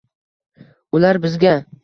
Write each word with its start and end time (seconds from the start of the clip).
Ular 0.99 1.21
bizga 1.27 1.55